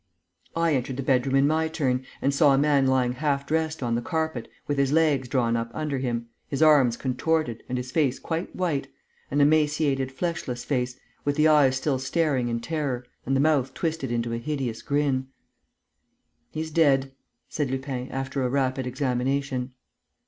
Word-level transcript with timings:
I 0.55 0.73
entered 0.73 0.97
the 0.97 1.03
bedroom, 1.03 1.35
in 1.35 1.45
my 1.45 1.67
turn, 1.67 2.03
and 2.23 2.33
saw 2.33 2.55
a 2.55 2.57
man 2.57 2.87
lying 2.87 3.11
half 3.11 3.45
dressed 3.45 3.83
on 3.83 3.93
the 3.93 4.01
carpet, 4.01 4.47
with 4.65 4.79
his 4.79 4.91
legs 4.91 5.27
drawn 5.27 5.55
up 5.55 5.69
under 5.75 5.99
him, 5.99 6.27
his 6.47 6.63
arms 6.63 6.97
contorted 6.97 7.61
and 7.69 7.77
his 7.77 7.91
face 7.91 8.17
quite 8.17 8.55
white, 8.55 8.87
an 9.29 9.41
emaciated, 9.41 10.11
fleshless 10.11 10.65
face, 10.65 10.97
with 11.23 11.35
the 11.35 11.47
eyes 11.47 11.75
still 11.77 11.99
staring 11.99 12.47
in 12.49 12.61
terror 12.61 13.05
and 13.27 13.35
the 13.35 13.39
mouth 13.39 13.75
twisted 13.75 14.11
into 14.11 14.33
a 14.33 14.39
hideous 14.39 14.81
grin. 14.81 15.27
"He's 16.49 16.71
dead," 16.71 17.11
said 17.47 17.69
Lupin, 17.69 18.09
after 18.11 18.41
a 18.41 18.49
rapid 18.49 18.87
examination. 18.87 19.73